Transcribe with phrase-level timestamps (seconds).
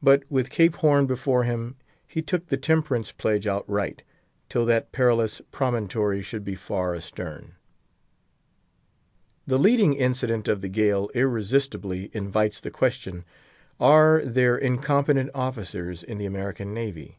[0.00, 1.74] But with Cape Horn before him,
[2.06, 4.04] he took the temperance pledge outright,
[4.48, 7.56] till that perilous promontory should be far astern.
[9.44, 13.24] The leading incident of the gale irresistibly invites the question,
[13.80, 17.16] Are there incompetent officers in the American navy?